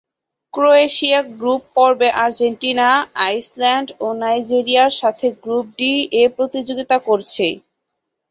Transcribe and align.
Croatia 0.53 1.19
group 1.35 1.63
পর্বে 1.75 2.09
Argentina, 2.23 2.89
Iceland 3.25 3.87
ও 3.99 4.17
নাইজেরিয়ার 4.21 4.91
সাথে 5.01 5.27
গ্রুপ 5.43 5.65
ডি-এ 5.77 6.23
প্রতিযোগিতা 6.37 6.97
করেছে। 7.07 7.47